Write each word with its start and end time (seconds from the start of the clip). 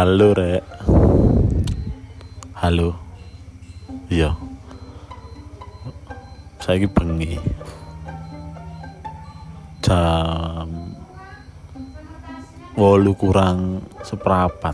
Halo 0.00 0.32
rek. 0.32 0.64
Halo. 2.56 2.96
Iya. 4.08 4.32
Saya 6.56 6.88
bengi. 6.88 7.36
Jam 9.84 10.96
Wolu 12.80 13.12
kurang 13.12 13.84
seperempat 14.00 14.72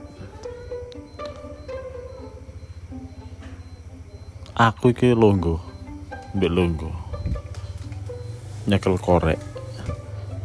Aku 4.55 4.95
iki 4.95 5.11
longgo 5.11 5.59
Mbak 6.39 6.53
longgo 6.55 6.91
Nyekel 8.71 8.95
korek. 9.03 9.43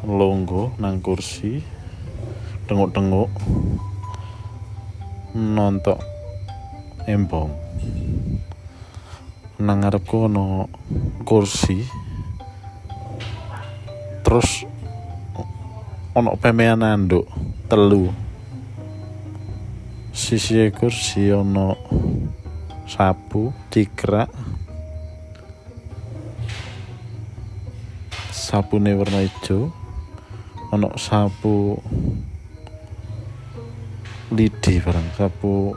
Longgo 0.09 0.73
nang 0.81 1.05
kursi. 1.05 1.61
Tengok-tengok 2.65 3.29
nontok 5.35 5.99
embong 7.07 7.61
nang 9.61 9.85
ngarepku 9.85 10.25
ono 10.25 10.65
kursi. 11.21 11.85
Terus 14.25 14.65
ono 16.17 16.33
pemean 16.41 16.81
anduk 16.81 17.29
telu. 17.69 18.09
Sisi 20.11 20.65
kursi 20.73 21.29
ono 21.29 21.77
sapu 22.89 23.53
cikrak 23.69 24.27
sapune 28.33 28.91
warna 28.97 29.23
hijau 29.23 29.71
ono 30.73 30.89
sapu 30.99 31.79
lidi 34.31 34.79
barang 34.79 35.11
sapu. 35.19 35.75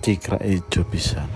Cikrak 0.00 0.40
ijo 0.40 0.80
bisa. 0.88 1.28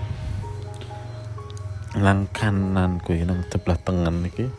Nang 2.01 2.25
kanan 2.33 2.97
kuwi 3.01 3.25
nang 3.25 3.45
sebelah 3.45 3.77
tengen 3.85 4.25
iki. 4.25 4.49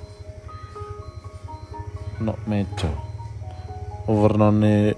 Nok 2.23 2.39
meja. 2.47 2.91
Warnane 4.07 4.95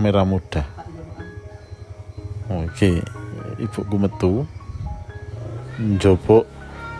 merah 0.00 0.24
muda 0.28 0.64
oke 2.52 3.00
ibuku 3.56 3.96
metu. 3.96 4.32
Njopok 5.80 6.44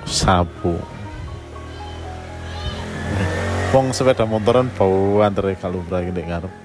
sapu. 0.09 0.81
Wong 3.75 3.93
sepeda 3.93 4.25
motoran 4.25 4.73
bau 4.73 5.21
antere 5.21 5.59
kalubra 5.61 6.01
iki 6.01 6.25
ngarep 6.25 6.64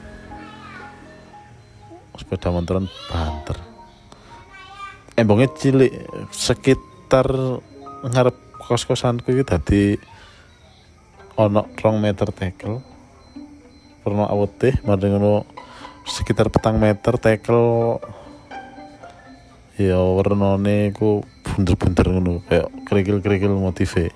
sepeda 2.20 2.52
motoran 2.52 2.92
banter. 3.08 3.56
Embongnya 5.16 5.48
cilik 5.56 5.92
sekitar 6.36 7.28
ngarep 8.04 8.36
kos-kosanku 8.60 9.32
iki 9.32 9.44
dadi 9.48 9.84
ono 11.40 11.72
rong 11.80 12.04
meter 12.04 12.28
tekel. 12.36 12.84
Pernah 14.04 14.28
awetih 14.28 14.76
mari 14.84 15.08
ngono 15.08 15.48
sekitar 16.04 16.52
petang 16.52 16.76
meter 16.76 17.16
tekel. 17.16 17.64
Ya 19.80 19.96
warnane 19.96 20.92
ku 20.92 21.24
bunder-bunder 21.48 22.08
ngono 22.20 22.44
kayak 22.52 22.68
kerikil-kerikil 22.84 23.56
motive. 23.56 24.12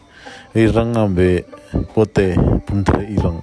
Ireng 0.51 0.95
ambek 0.99 1.47
putih 1.95 2.35
bunder 2.67 2.99
ireng. 3.07 3.39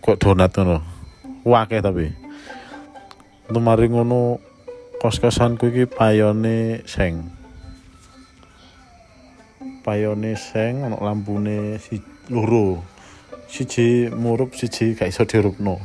Kok 0.00 0.16
donat 0.20 0.52
ngono? 0.56 0.80
Wakeh 1.46 1.78
tapi 1.78 2.25
Lemari 3.46 3.86
ngono 3.86 4.42
kos-kosanku 4.98 5.70
iki 5.70 5.86
payone 5.86 6.82
seng. 6.82 7.30
Payone 9.86 10.34
seng 10.34 10.82
ana 10.82 10.98
lampune 10.98 11.78
si 11.78 12.02
loro. 12.26 12.82
Siji 13.46 14.10
murup, 14.10 14.50
siji 14.58 14.98
gak 14.98 15.14
iso 15.14 15.22
dirupno. 15.30 15.78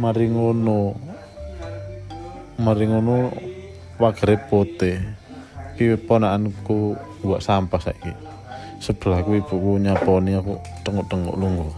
Mari 0.00 0.32
ngono. 0.32 0.96
Mari 2.64 2.84
ngono 2.88 3.28
wagere 4.00 4.40
putih. 4.40 5.04
Iki 5.76 6.00
ponakanku 6.08 6.96
buat 7.20 7.44
sampah 7.44 7.76
saiki. 7.76 8.12
Sebelahku 8.80 9.36
ibuku 9.36 9.76
nyaponi 9.84 10.32
aku 10.32 10.56
tengok-tengok 10.80 11.36
lungguh 11.36 11.72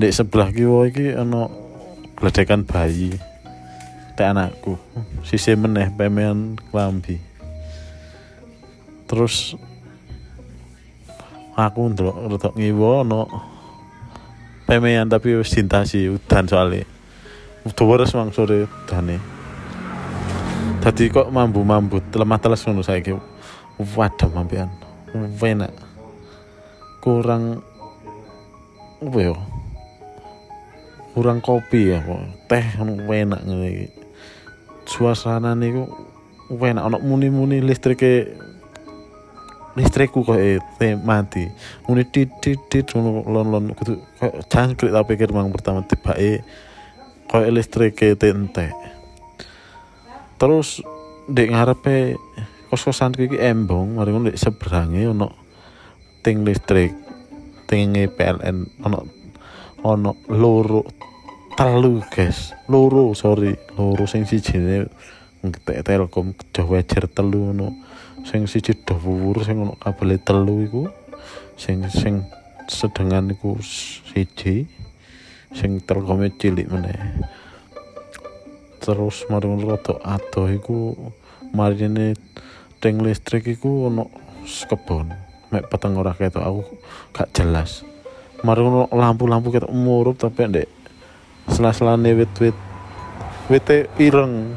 di 0.00 0.08
sebelah 0.08 0.48
kiwa 0.48 0.88
iki 0.88 1.12
ana 1.12 1.44
gledekan 2.16 2.64
bayi. 2.64 3.20
Tek 4.16 4.32
anakku. 4.32 4.80
Sisi 5.28 5.52
meneh 5.52 5.92
pemean 5.92 6.56
klambi. 6.72 7.20
Terus 9.04 9.52
aku 11.52 11.92
ndelok 11.92 12.16
rodok 12.32 12.54
ngiwa 12.56 13.04
ana 13.04 13.28
pemean 14.64 15.12
tapi 15.12 15.36
wis 15.36 15.52
dintasi 15.52 16.08
udan 16.08 16.48
soalnya 16.48 16.88
wis 17.68 18.16
mang 18.16 18.32
sore 18.32 18.64
udane. 18.64 19.20
Dadi 20.80 21.12
kok 21.12 21.28
mambu-mambu 21.28 22.00
lemah 22.16 22.40
teles 22.40 22.64
ngono 22.64 22.80
saiki. 22.80 23.12
Waduh 23.76 24.32
mampian. 24.32 24.72
Enak. 25.12 25.72
Kurang 27.04 27.60
apa 29.00 29.18
ya 29.20 29.32
kurang 31.10 31.42
kopi 31.42 31.90
ya 31.90 31.98
kok 32.02 32.22
teh 32.46 32.64
enak 32.78 33.40
ngene 33.42 33.90
suasana 34.86 35.54
niku 35.58 35.86
enak 36.50 36.82
ana 36.86 36.98
muni-muni 36.98 37.62
listrike 37.62 38.34
listrikku 39.78 40.26
kok 40.26 40.38
teh 40.78 40.92
mati. 40.98 41.46
Muni 41.86 42.02
titit 42.06 42.86
ngono 42.94 43.22
lon-lon 43.26 43.74
kudu 43.74 43.98
kok 44.18 44.34
jangkrik 44.50 44.90
tak 44.90 45.06
pikir 45.06 45.30
mang 45.30 45.54
pertama 45.54 45.86
tibake 45.86 46.42
kok 47.30 47.46
listrike 47.54 48.18
entek. 48.18 48.74
Terus 50.40 50.82
dek 51.30 51.54
ngarepe 51.54 52.18
kos-kosan 52.70 53.14
iki 53.14 53.38
embong 53.38 53.98
mari 53.98 54.10
ngono 54.10 54.30
seberange 54.34 55.02
ono 55.10 55.28
ting 56.22 56.42
listrik 56.42 56.94
ting 57.70 57.94
PLN 57.94 58.82
ono 58.82 59.19
ono 59.82 60.16
loro 60.28 60.84
telu 61.56 62.04
guys. 62.12 62.52
Loro 62.68 63.14
sorry. 63.16 63.56
Loro 63.76 64.04
sing 64.04 64.28
siji 64.28 64.60
ngetek 65.40 65.80
telkom 65.84 66.36
kedah 66.36 66.66
wajar 66.68 67.04
telu 67.08 67.56
ono. 67.56 67.68
Sing 68.28 68.44
siji 68.44 68.76
dhuwur 68.76 69.40
sing 69.44 69.64
ono 69.64 69.76
kabel 69.80 70.20
telu 70.20 70.60
iku. 70.64 70.82
Sing 71.56 71.84
sing 71.88 72.28
sedengan 72.68 73.32
iku 73.32 73.56
siji. 73.60 74.68
Sing 75.50 75.80
telkome 75.82 76.28
cilik 76.36 76.68
meneh. 76.68 77.24
Terus 78.80 79.28
mari 79.28 79.48
rada 79.64 79.96
adoh 80.04 80.48
iku 80.48 80.96
marine 81.52 82.16
ting 82.80 83.00
listrik 83.00 83.48
iku 83.48 83.88
ono 83.88 84.08
kebon. 84.44 85.12
Mek 85.50 85.66
peteng 85.66 85.98
ora 85.98 86.14
ketok 86.14 86.46
aku 86.46 86.62
gak 87.10 87.28
jelas 87.34 87.82
mari 88.40 88.60
lampu-lampu 88.88 89.52
kita 89.52 89.68
murup 89.68 90.16
tapi 90.16 90.48
ndek 90.48 90.68
sela-selane 91.50 92.16
wit-wit 92.16 92.56
wit 93.50 93.68
ireng. 93.98 94.54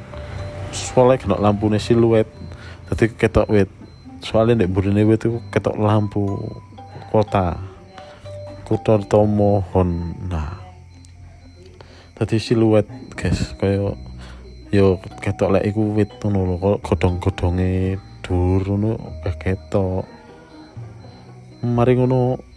Soalnya 0.74 1.22
kena 1.22 1.38
lampu 1.38 1.70
siluet 1.78 2.30
tapi 2.90 3.14
ketok 3.14 3.50
wit. 3.50 3.70
Soalnya 4.24 4.64
ndek 4.64 4.72
burine 4.72 5.04
wit 5.04 5.22
itu 5.26 5.42
ketok 5.52 5.75
lampu 5.75 6.40
kota 7.13 7.60
kota 8.63 8.98
tomohon 9.06 10.18
nah 10.31 10.57
tadi 12.18 12.42
siluet 12.42 12.88
guys 13.13 13.54
kayak 13.62 13.94
yo 14.74 14.98
ketok 15.22 15.54
lek 15.54 15.69
iku 15.69 15.94
wit 15.94 16.10
ngono 16.24 16.57
lho 16.57 16.80
godhong-godhonge 16.81 18.00
dur 18.24 18.63
ngono 18.63 18.98
ketok. 19.38 20.07
Mari 21.63 21.94
ngono 22.00 22.53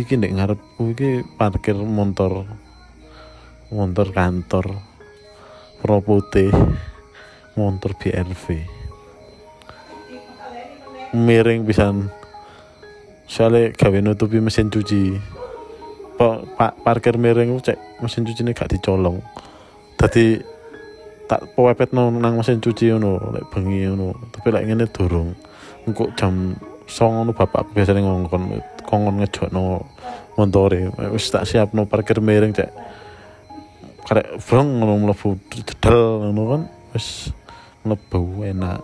iki 0.00 0.16
ndek 0.16 0.34
ngarepku 0.34 0.82
iki 0.92 1.26
parkir 1.36 1.76
motor 1.76 2.48
motor 3.72 4.08
kantor 4.12 4.66
pro 5.80 5.98
putih 6.00 6.52
motor 7.56 7.92
BRV 7.98 8.80
miring 11.12 11.68
pisan. 11.68 12.08
Soalnya 13.28 13.72
gawe 13.76 13.98
nutupi 14.00 14.40
mesin 14.40 14.72
cuci. 14.72 15.16
Pak 16.56 16.84
parkir 16.84 17.16
miring 17.20 17.60
cek 17.60 18.00
mesin 18.00 18.24
cuci 18.24 18.40
ini 18.44 18.56
gak 18.56 18.72
dicolong. 18.72 19.20
Tadi 19.96 20.40
tak 21.28 21.52
pewepet 21.56 21.92
nang 21.96 22.20
mesin 22.20 22.60
cuci 22.60 22.92
ngono 22.92 23.32
lek 23.32 23.44
bengi 23.52 23.88
ngono. 23.88 24.32
Tapi 24.32 24.48
lek 24.52 24.64
ngene 24.68 24.84
durung 24.88 25.36
engko 25.84 26.12
jam 26.16 26.56
song 26.86 27.18
ngono 27.18 27.30
bapakku 27.36 27.76
biasanya 27.76 28.02
ngongkon 28.02 28.42
kongkon 28.86 29.16
ngejokno 29.22 29.62
montore. 30.38 30.90
Wis 31.12 31.30
tak 31.30 31.46
siapno 31.46 31.86
parkir 31.86 32.18
miring 32.18 32.52
cek. 32.54 32.70
Karek 34.08 34.38
brong 34.42 34.82
ngono 34.82 34.92
mlebu 35.02 35.28
jedel 35.50 36.28
ngono 36.28 36.42
kan 36.50 36.62
wis 36.94 37.30
mlebu 37.86 38.46
enak. 38.48 38.80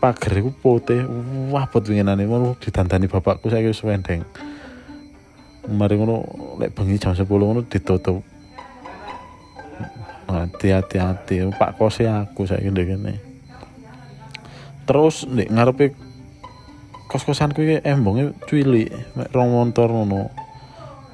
Pager 0.00 0.40
iku 0.40 0.50
putih 0.52 1.04
wah 1.52 1.68
pot 1.68 1.84
winginane. 1.84 2.24
Ngono 2.24 2.56
ditandani 2.56 3.06
bapakku 3.10 3.52
saiki 3.52 3.72
wis 3.72 3.84
wendeng 3.84 4.24
mari 5.68 5.96
ngono 5.96 6.24
lek 6.60 6.76
bengi 6.76 7.00
jam 7.00 7.16
10 7.16 7.24
ngono 7.24 7.64
ditutup. 7.64 8.20
Hati-hati 10.24 10.96
hati 10.98 11.34
pak 11.52 11.76
kose 11.76 12.08
aku 12.08 12.44
saiki 12.44 12.68
ndek 12.72 12.86
kene. 12.96 13.14
Terus 14.84 15.24
ndek 15.24 15.48
ngarepe 15.48 15.86
kos-kosanku 17.14 17.62
iki 17.62 17.78
embonge 17.86 18.34
cuili 18.50 18.90
mek 19.14 19.30
rong 19.30 19.54
motor 19.54 19.86
ngono. 19.86 20.34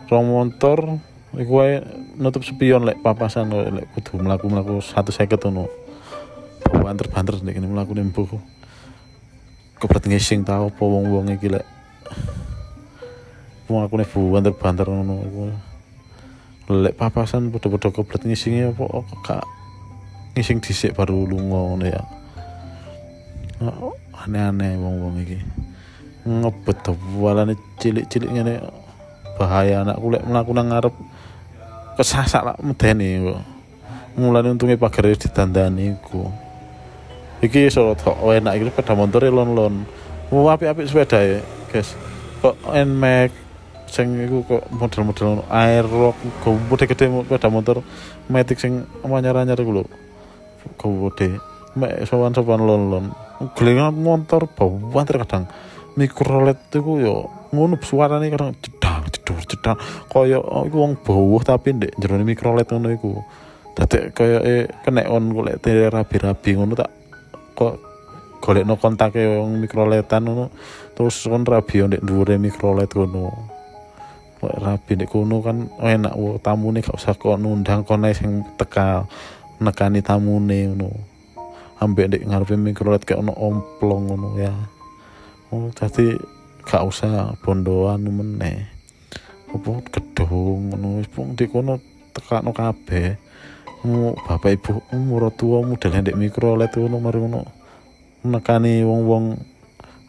Rong 0.09 0.27
motor 0.33 0.97
iku 1.37 1.53
wae 1.61 1.85
nutup 2.17 2.41
spion 2.41 2.89
lek 2.89 3.05
papasan 3.05 3.53
lek 3.53 3.85
kudu 3.93 4.17
mlaku-mlaku 4.17 4.81
150 4.81 5.29
ngono. 5.53 5.69
Banter-banter 6.65 7.45
ndek 7.45 7.61
kene 7.61 7.69
mlaku 7.69 7.93
nembuh 7.93 8.33
kepret 9.77 10.09
ngising 10.09 10.41
tau 10.49 10.73
apa 10.73 10.81
wong-wong 10.81 11.37
iki 11.37 11.53
lek. 11.53 11.69
Wong 13.69 13.85
aku 13.85 14.01
nih 14.01 14.09
banter-banter 14.09 14.89
ngono 14.89 15.15
iku. 15.21 15.43
Lek 16.81 16.97
papasan 16.97 17.53
padha-padha 17.53 17.93
kepret 17.93 18.25
ngisinge 18.25 18.73
apa 18.73 19.05
kak 19.21 19.45
ngising 20.33 20.65
dhisik 20.65 20.97
baru 20.97 21.29
lunga 21.29 21.61
ngono 21.61 21.85
ya. 21.85 22.01
Aneh-aneh 24.25 24.81
wong-wong 24.81 25.21
iki 25.29 25.60
ngebet 26.31 26.87
walane 27.19 27.59
cilik-cilik 27.83 28.31
ngene 28.31 28.55
bahaya 29.35 29.83
anakku 29.83 30.15
lek 30.15 30.23
mlaku 30.23 30.51
nang 30.55 30.71
ngarep. 30.71 30.95
Kesasak 31.99 32.43
lah 32.47 32.57
medeni 32.63 33.19
kok. 33.19 33.43
Mulane 34.17 34.55
untunge 34.55 34.79
pagar 34.79 35.11
ditandani 35.11 35.99
iku. 35.99 36.31
Iki 37.43 37.73
iso 37.73 37.97
tok 37.99 38.21
enak 38.31 38.57
iki 38.57 38.65
sepeda 38.71 38.93
motor 38.95 39.27
lon-lon. 39.27 39.85
Mau 40.31 40.47
apik-apik 40.47 40.87
sepeda 40.87 41.19
ya 41.19 41.41
guys. 41.73 41.97
Kok 42.41 42.57
nmax 42.73 43.33
sing 43.91 44.15
iku 44.23 44.47
kok 44.47 44.63
model-model 44.71 45.43
aerox 45.51 46.17
gede 46.47 46.85
gede 46.95 47.05
sepeda 47.11 47.49
motor 47.51 47.77
matic 48.31 48.63
sing 48.63 48.87
anyar-anyar 49.03 49.59
iku 49.59 49.83
lho. 49.83 49.85
Gede. 50.79 51.41
Mek 51.75 52.07
sowan-sowan 52.07 52.61
lon-lon. 52.61 53.05
Gelengan 53.57 53.97
motor 53.97 54.45
bawaan 54.53 55.09
terkadang 55.09 55.45
mikrolet 55.99 56.59
iku 56.71 57.03
yo 57.03 57.17
ngono 57.51 57.75
suarane 57.83 58.31
kadang 58.31 58.55
jedang 58.63 59.03
jedur 59.11 59.41
jedang 59.43 59.79
kaya 60.07 60.39
oh, 60.39 60.63
iku 60.63 60.77
wong 60.87 60.95
bawah 61.03 61.43
tapi 61.43 61.75
ndek 61.75 61.99
jero 61.99 62.15
mikrolet 62.23 62.67
ngono 62.71 62.89
iku. 62.95 63.13
Dadi 63.75 64.11
kaya 64.15 64.39
eh, 64.43 64.65
kena 64.83 65.07
on 65.11 65.35
golek 65.35 65.63
rabi-rabi 65.65 66.51
ngono 66.59 66.75
tak 66.79 66.91
kok 67.55 67.75
golek 68.43 68.67
no 68.67 68.79
kontak 68.79 69.19
wong 69.19 69.59
mikroletan 69.59 70.27
ngono. 70.27 70.55
Terus 70.95 71.27
kon 71.27 71.43
rabi 71.43 71.83
ndek 71.83 72.03
dhuwure 72.07 72.39
mikrolet 72.39 72.91
ngono. 72.95 73.35
Kok 74.39 74.55
rabi 74.63 74.93
ndek 74.95 75.11
kono 75.11 75.43
kan 75.43 75.67
enak 75.83 76.15
wo 76.15 76.39
tamune 76.39 76.87
gak 76.87 76.95
usah 76.95 77.19
kok 77.19 77.35
nundang 77.35 77.83
kone 77.83 78.15
sing 78.15 78.47
teka 78.55 79.11
nekani 79.59 80.07
tamune 80.07 80.71
ngono. 80.71 80.91
Ambek 81.83 82.15
ndek 82.15 82.23
ngarepe 82.31 82.55
mikrolet 82.55 83.03
kayak 83.03 83.27
ono 83.27 83.35
omplong 83.35 84.03
ngono 84.07 84.39
ya 84.39 84.55
oh 85.51 85.71
dadi 85.75 86.15
gak 86.63 86.87
usah 86.87 87.35
bondoan 87.43 88.07
meneh. 88.07 88.71
Apa 89.51 89.83
gedung 89.91 90.71
ngono 90.71 91.03
wis 91.03 91.11
pun 91.11 91.35
di 91.35 91.51
kono 91.51 91.83
tekakno 92.15 92.55
kabeh. 92.55 93.19
Bapak 94.29 94.61
ibu 94.61 94.85
umur 94.93 95.33
tua 95.35 95.65
model 95.65 96.05
ndek 96.05 96.19
mikro 96.19 96.55
let 96.55 96.77
ngono 96.77 96.97
mari 97.01 97.19
ngono 97.19 97.41
nekani 98.23 98.85
wong-wong 98.85 99.41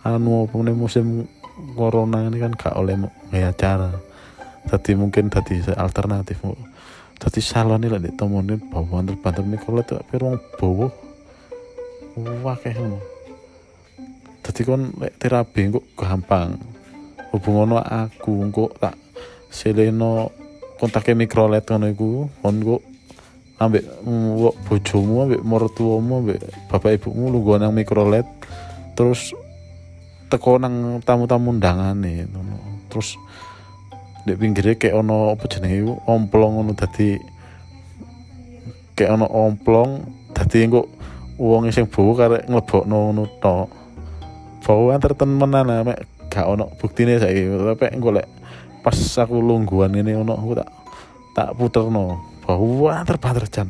anu 0.04 0.44
apa 0.44 0.56
musim 0.76 1.26
corona 1.74 2.28
ini 2.28 2.38
kan 2.38 2.54
gak 2.54 2.78
oleh 2.78 3.00
ngaya 3.32 3.50
acara. 3.50 3.90
Tadi 4.62 4.94
mungkin 4.94 5.34
tadi 5.34 5.58
alternatif 5.74 6.46
tadi 7.22 7.38
salon 7.38 7.82
ini 7.82 7.90
lah 7.90 8.02
ditemuin 8.02 8.70
bawa 8.70 9.02
banter-banter 9.02 9.46
mikro 9.46 9.78
let 9.78 9.90
tapi 9.90 10.18
wong 10.18 10.38
bawa 10.58 10.90
wah 12.42 12.58
kayak 12.58 12.82
dadi 14.42 14.62
kon 14.66 14.94
lek 14.98 15.18
terapi 15.22 15.70
kok 15.70 15.86
gampang. 15.98 16.58
Hubungono 17.32 17.80
aku 17.80 18.50
kok 18.52 18.72
tak 18.82 18.96
seleno 19.48 20.34
kontake 20.82 21.14
mikrolet 21.14 21.64
ngono 21.64 21.86
iku 21.94 22.10
kon 22.42 22.58
kok 22.60 22.82
ambek 23.62 23.86
wok 24.42 24.56
bojomu 24.66 25.14
ambek 25.30 25.42
mertuamu 25.46 26.14
ambek 26.26 26.42
bapak 26.66 26.98
ibumu 26.98 27.30
lu 27.30 27.46
gua 27.46 27.62
nang 27.62 27.78
mikrolet 27.78 28.26
terus 28.98 29.38
teko 30.34 30.58
nang 30.58 30.98
tamu-tamu 31.06 31.54
undangane 31.54 32.26
ngono. 32.32 32.58
Terus 32.90 33.16
di 34.26 34.34
pinggirnya 34.38 34.78
kayak 34.78 35.02
ono 35.02 35.34
apa 35.34 35.46
jenenge 35.50 35.78
iku? 35.82 35.94
Omplong 36.10 36.52
ngono 36.58 36.72
dadi 36.74 37.16
kayak 38.98 39.12
ono 39.18 39.28
omplong 39.30 39.90
dadi 40.34 40.68
kok 40.68 40.88
wong 41.42 41.74
sing 41.74 41.90
bawa 41.90 42.12
karek 42.18 42.44
nglebokno 42.50 42.98
ngono 43.10 43.24
tok 43.42 43.81
bau 44.62 44.94
antar 44.94 45.18
temenan 45.18 45.86
mek 45.86 46.06
gak 46.31 46.48
ono 46.48 46.72
buktine 46.78 47.18
saiki. 47.18 47.50
Tapi 47.50 47.98
golek 48.00 48.28
pas 48.81 48.98
aku 48.98 49.38
lungguan 49.38 49.94
ini 49.94 50.16
ono 50.16 50.38
aku 50.38 50.54
tak 50.58 50.69
tak 51.36 51.50
puterno. 51.58 52.22
Bau 52.46 52.90
antar 52.90 53.18
banter 53.22 53.46
jan 53.50 53.69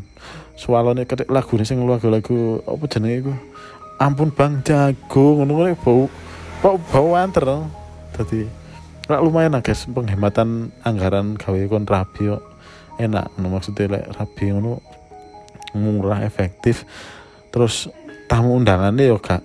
sualone 0.56 1.10
ketik 1.10 1.32
lagu 1.32 1.58
sing 1.66 1.82
lagu-lagu 1.84 2.62
apa 2.64 2.84
jenenge 2.86 3.16
iku? 3.26 3.34
Ampun 3.98 4.30
bang 4.34 4.62
jago 4.66 5.42
ngono 5.42 5.52
ngono 5.58 5.78
bau 5.82 6.02
bau 6.62 6.78
bau 6.78 7.10
antar 7.18 7.66
dadi 8.14 8.62
Nah, 9.12 9.20
lumayan 9.20 9.52
lah 9.52 9.60
guys 9.60 9.92
penghematan 9.92 10.72
anggaran 10.88 11.36
gawe 11.36 11.60
kon 11.68 11.84
rabi 11.84 12.32
enak 12.96 13.28
no, 13.36 13.52
maksudnya 13.52 14.00
lek 14.00 14.08
rabi 14.16 14.56
ngono 14.56 14.80
murah 15.76 16.24
efektif. 16.24 16.88
Terus 17.52 17.92
tamu 18.32 18.56
undangannya 18.56 19.12
yo 19.12 19.20
gak 19.20 19.44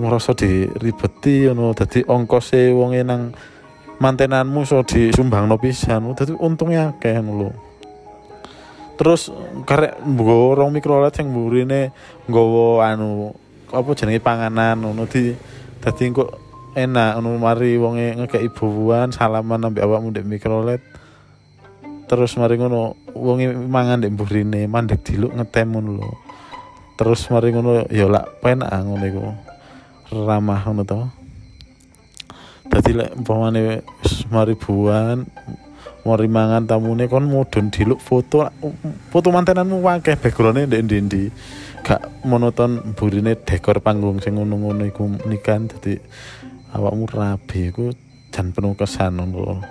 ngerasa 0.00 0.32
diribeti 0.32 1.48
ngono 1.48 1.76
dadi 1.76 2.00
ongkose 2.06 2.72
wong 2.72 2.96
nang 3.04 3.32
mantenanmu 4.00 4.64
so 4.64 4.80
disumbangno 4.82 5.60
pisan. 5.60 6.16
Dadi 6.16 6.32
untungnya 6.34 6.96
akeh 6.96 7.20
lho. 7.20 7.52
Terus 8.96 9.30
karek 9.66 9.98
rong 10.04 10.70
mikrolet 10.72 11.12
sing 11.12 11.30
mburine 11.30 11.92
nggawa 12.28 12.92
anu 12.92 13.34
apa 13.72 13.88
jenenge 13.96 14.20
panganan 14.20 14.78
ngono 14.84 15.08
di 15.08 15.32
dadi 15.80 16.12
kok 16.12 16.30
enak 16.76 17.18
ngono 17.18 17.40
mari 17.40 17.76
wonge 17.80 18.16
ngekeki 18.20 18.52
bubuan 18.52 19.12
salaman 19.12 19.68
ambek 19.68 19.84
awakmu 19.84 20.12
ndek 20.12 20.28
mikrolet. 20.28 20.82
Terus 22.08 22.36
mari 22.36 22.60
ngono 22.60 22.96
wonge 23.16 23.52
mangan 23.54 24.00
ndek 24.00 24.12
mburine 24.12 24.68
mandek 24.68 25.04
diluk 25.04 25.32
ngetem 25.36 25.68
ngono 25.72 25.90
lho. 26.00 26.10
Terus 26.96 27.28
mari 27.32 27.50
ngono 27.52 27.88
ya 27.88 28.06
lak 28.08 28.44
penak 28.44 28.70
ngono 28.70 29.04
iku 29.08 29.51
ramah 30.12 30.60
ngono 30.68 30.84
to. 30.84 31.00
Dadi 32.68 32.92
lek 32.92 33.16
umpamane 33.16 33.80
wis 34.04 34.28
mari 34.28 34.54
buan 34.56 35.24
mari 36.04 36.26
mangan 36.28 36.68
tamune 36.68 37.08
kon 37.08 37.24
mudun 37.24 37.72
diluk 37.72 37.98
foto. 37.98 38.48
Foto 39.08 39.28
mantenanmu 39.32 39.80
akeh 39.80 40.20
backgroundnya 40.20 40.68
ndek 40.68 40.82
ndi 40.84 41.22
gak 41.82 42.22
monoton 42.22 42.94
burine 42.94 43.34
dekor 43.34 43.82
panggung 43.82 44.22
sing 44.22 44.38
ngono-ngono 44.38 44.86
iku 44.86 45.08
nikah 45.26 45.58
dadi 45.66 45.98
awakmu 46.76 47.08
rabi. 47.08 47.72
Iku 47.72 47.90
jan 48.32 48.52
penuh 48.52 48.76
kesan 48.76 49.18
ngono 49.18 49.64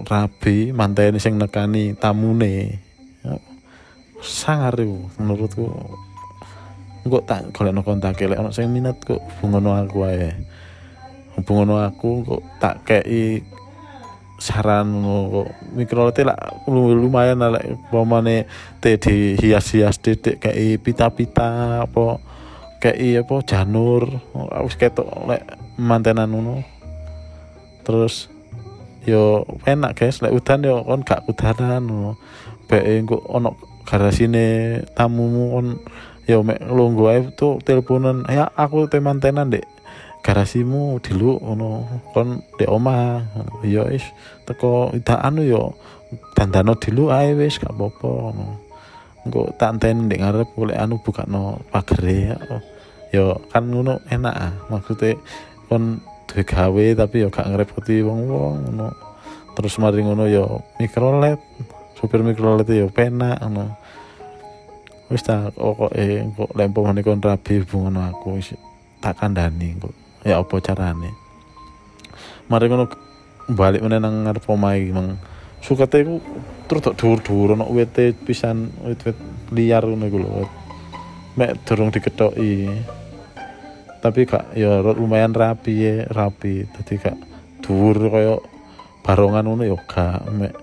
rabi 0.00 0.72
manteni 0.72 1.18
sing 1.20 1.36
nekani 1.36 1.98
tamune. 1.98 2.80
Sangar 4.20 4.76
menurutku 5.16 5.64
kok 7.00 7.24
tak 7.24 7.48
golek 7.56 7.72
no 7.72 7.80
kontak 7.80 8.20
lek 8.20 8.36
ono 8.36 8.52
sing 8.52 8.68
minat 8.68 9.00
kok 9.00 9.20
hubungono 9.40 9.72
aku 9.72 10.04
ae. 10.04 10.36
Hubungono 11.38 11.80
aku 11.80 12.24
kok 12.26 12.42
tak 12.60 12.84
kei 12.84 13.40
saran 14.36 15.00
kok. 15.04 15.48
Mikrolet 15.72 16.20
lah 16.28 16.36
lumayan 16.68 17.40
lah 17.40 17.60
pemane 17.88 18.44
teh 18.84 19.00
di 19.00 19.40
hias-hias 19.40 19.96
titik 20.00 20.40
kayak 20.44 20.84
pita-pita 20.84 21.80
apa 21.88 22.20
kayak 22.80 23.24
apa 23.28 23.34
janur 23.48 24.20
wis 24.64 24.76
ketok 24.76 25.08
lek 25.28 25.44
mantenan 25.80 26.28
ngono. 26.28 26.60
Terus 27.84 28.28
yo 29.08 29.48
enak 29.64 29.96
guys 29.96 30.20
lek 30.20 30.36
udan 30.36 30.68
yo 30.68 30.84
kon 30.84 31.00
gak 31.00 31.24
udanan 31.24 32.14
bae 32.68 33.00
kok 33.08 33.24
ono 33.24 33.56
garasine 33.88 34.78
tamumu 34.92 35.44
kon 35.56 35.68
yo 36.30 36.46
mek 36.46 36.62
lungguh 36.62 37.10
ae 37.10 37.20
tuh 37.34 37.58
teleponan 37.66 38.22
ya 38.30 38.46
aku 38.54 38.86
teman-tenan 38.86 39.50
dek 39.50 39.66
garasimu 40.22 41.00
dulu 41.02 41.40
ngono 41.42 41.88
kon 42.14 42.44
dek 42.60 42.70
omah. 42.70 43.24
Yo 43.66 43.88
is 43.90 44.04
teko 44.46 44.94
ida 44.94 45.18
anu 45.26 45.42
yo 45.42 45.74
dandano 46.36 46.76
dulu 46.76 47.10
ae 47.10 47.34
wis 47.34 47.58
gak 47.58 47.74
apa-apa 47.74 48.10
ngono. 48.30 48.46
Engko 49.26 49.40
tak 49.58 49.76
enten 49.76 50.06
ndek 50.06 50.20
ngarep 50.22 50.48
golek 50.54 50.78
anu 50.78 51.02
bukakno 51.02 51.60
pagere 51.72 52.36
yo 53.10 53.40
kan 53.50 53.66
ngono 53.66 53.98
enak 54.06 54.34
ah. 54.36 54.52
Maksudnya 54.70 55.18
kon 55.66 55.98
duwe 56.30 56.42
gawe 56.46 56.84
tapi 56.94 57.16
yo 57.24 57.28
gak 57.32 57.48
ngerepoti 57.50 58.04
wong-wong 58.06 58.54
ngono. 58.70 58.88
Terus 59.56 59.74
mari 59.82 60.04
ngono 60.04 60.28
yo 60.30 60.62
mikrolet. 60.78 61.40
Supir 61.96 62.22
mikrolet 62.24 62.68
yo 62.70 62.92
penak 62.92 63.40
ngono 63.40 63.79
wis 65.10 65.26
tak 65.26 65.58
kok 65.58 65.90
eh 65.98 66.22
ngene 66.22 67.00
kon 67.02 67.18
rabi 67.18 67.60
hubungan 67.60 67.98
aku 67.98 68.38
wis 68.38 68.54
tak 69.02 69.18
kandhani 69.18 69.74
kok. 69.82 69.94
Ya 70.22 70.38
apa 70.38 70.54
carane? 70.62 71.10
Mari 72.46 72.70
ngono 72.70 72.86
balik 73.50 73.82
meneh 73.82 73.98
nang 73.98 74.22
ngarep 74.22 74.46
omahe 74.46 74.94
mang. 74.94 75.18
Sukate 75.60 76.06
iku 76.06 76.22
terus 76.70 76.82
tok 76.86 76.96
dhuwur-dhuwur 76.96 77.58
ono 77.58 77.66
wit 77.74 77.98
pisan 78.22 78.70
wit-wit 78.86 79.18
liar 79.50 79.82
ngono 79.82 80.04
iku 80.06 80.18
lho. 80.22 80.44
Mek 81.34 81.66
durung 81.66 81.90
diketoki. 81.90 82.70
Tapi 84.00 84.24
gak 84.24 84.56
ya 84.56 84.80
lumayan 84.80 85.36
rapi 85.36 85.74
ya 85.76 86.08
rapi 86.08 86.64
dadi 86.64 86.94
gak 86.96 87.18
dhuwur 87.60 88.08
kaya 88.08 88.34
barongan 89.04 89.44
ngono 89.44 89.62
ya 89.68 89.76
gak 89.76 90.24
mek 90.32 90.54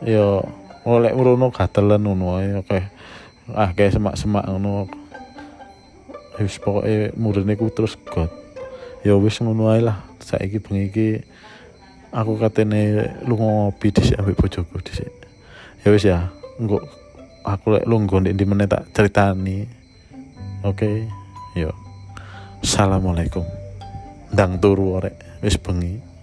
ya 0.00 0.40
oleh 0.86 1.12
ngono 1.12 1.52
gatelen 1.52 2.06
ngono 2.06 2.40
ya 2.40 2.60
kayak 2.64 2.88
ah 3.54 3.70
kayak 3.70 3.94
semak-semak 3.94 4.48
ngono. 4.50 4.90
Wis 6.40 6.58
pokoke 6.58 7.14
murine 7.14 7.54
ku 7.54 7.70
terus 7.70 7.94
got. 8.08 8.32
Ya 9.06 9.14
wis 9.14 9.38
ngono 9.38 9.70
ae 9.70 9.84
lah. 9.84 10.02
Saiki 10.18 10.58
bengi 10.58 10.90
iki 10.90 11.08
aku 12.10 12.40
katene 12.40 13.12
lu 13.28 13.38
ngopi 13.38 13.94
dhisik 13.94 14.18
ambek 14.18 14.40
bojoku 14.40 14.82
dhisik. 14.82 15.12
Ya 15.86 15.88
wis 15.94 16.02
ya 16.02 16.32
engko 16.58 16.82
aku 17.46 17.78
lek 17.78 17.86
lungguh 17.86 18.18
ndek 18.24 18.34
ndi 18.34 18.44
meneh 18.48 18.66
tak 18.66 18.90
ceritani. 18.90 19.68
Oke 20.66 21.06
okay? 21.54 21.62
yo. 21.62 21.70
Assalamualaikum. 22.64 23.46
Ndang 24.34 24.58
turu 24.58 24.98
orek 24.98 25.14
wis 25.44 25.54
bengi 25.62 26.15